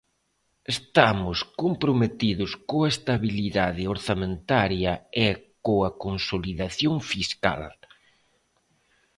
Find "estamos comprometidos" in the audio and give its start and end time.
0.75-2.51